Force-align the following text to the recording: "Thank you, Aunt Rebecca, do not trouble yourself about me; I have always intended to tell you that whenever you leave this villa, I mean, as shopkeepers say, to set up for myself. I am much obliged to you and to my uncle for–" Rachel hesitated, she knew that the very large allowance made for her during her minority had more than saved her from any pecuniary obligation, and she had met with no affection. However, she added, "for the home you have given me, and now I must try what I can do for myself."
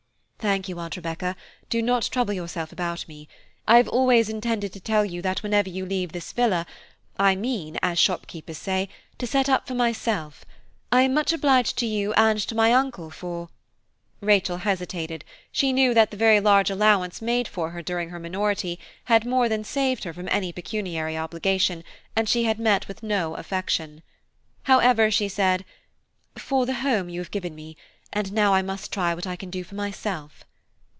"Thank 0.43 0.67
you, 0.67 0.79
Aunt 0.79 0.95
Rebecca, 0.95 1.35
do 1.69 1.83
not 1.83 2.01
trouble 2.11 2.33
yourself 2.33 2.71
about 2.71 3.07
me; 3.07 3.27
I 3.67 3.77
have 3.77 3.87
always 3.87 4.27
intended 4.27 4.73
to 4.73 4.79
tell 4.79 5.05
you 5.05 5.21
that 5.21 5.43
whenever 5.43 5.69
you 5.69 5.85
leave 5.85 6.13
this 6.13 6.31
villa, 6.31 6.65
I 7.19 7.35
mean, 7.35 7.77
as 7.83 7.99
shopkeepers 7.99 8.57
say, 8.57 8.89
to 9.19 9.27
set 9.27 9.47
up 9.49 9.67
for 9.67 9.75
myself. 9.75 10.43
I 10.91 11.03
am 11.03 11.13
much 11.13 11.31
obliged 11.31 11.77
to 11.77 11.85
you 11.85 12.11
and 12.13 12.39
to 12.39 12.55
my 12.55 12.73
uncle 12.73 13.11
for–" 13.11 13.49
Rachel 14.19 14.57
hesitated, 14.57 15.23
she 15.51 15.71
knew 15.71 15.93
that 15.93 16.09
the 16.09 16.17
very 16.17 16.39
large 16.39 16.71
allowance 16.71 17.21
made 17.21 17.47
for 17.47 17.69
her 17.69 17.83
during 17.83 18.09
her 18.09 18.17
minority 18.19 18.79
had 19.03 19.25
more 19.27 19.47
than 19.47 19.63
saved 19.63 20.05
her 20.05 20.11
from 20.11 20.27
any 20.31 20.51
pecuniary 20.51 21.15
obligation, 21.15 21.83
and 22.15 22.27
she 22.27 22.45
had 22.45 22.57
met 22.57 22.87
with 22.87 23.03
no 23.03 23.35
affection. 23.35 24.01
However, 24.63 25.11
she 25.11 25.29
added, 25.37 25.65
"for 26.35 26.65
the 26.65 26.73
home 26.81 27.09
you 27.09 27.19
have 27.19 27.29
given 27.29 27.53
me, 27.53 27.77
and 28.13 28.33
now 28.33 28.53
I 28.53 28.61
must 28.61 28.91
try 28.91 29.15
what 29.15 29.25
I 29.25 29.37
can 29.37 29.49
do 29.49 29.63
for 29.63 29.75
myself." 29.75 30.43